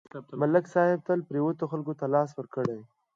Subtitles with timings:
[0.41, 2.79] ملک صاحب تل پرېوتو خلکو ته لاس ورکړی